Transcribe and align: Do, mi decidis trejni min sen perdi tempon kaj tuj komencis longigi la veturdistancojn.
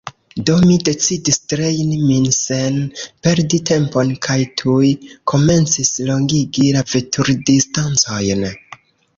Do, 0.49 0.53
mi 0.67 0.75
decidis 0.85 1.35
trejni 1.51 1.97
min 2.05 2.25
sen 2.37 2.79
perdi 3.27 3.59
tempon 3.71 4.15
kaj 4.29 4.39
tuj 4.63 4.89
komencis 5.35 5.93
longigi 6.09 6.67
la 6.79 6.85
veturdistancojn. 6.95 8.47